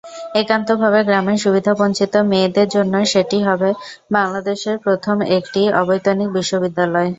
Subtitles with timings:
[0.35, 3.69] একান্তভাবে গ্রামের সুবিধাবঞ্চিত মেয়েদের জন্য সেটি হবে
[4.11, 7.09] বাংলাদেশের প্রথম একটি অবৈতনিক বিশ্ববিদ্যালয়।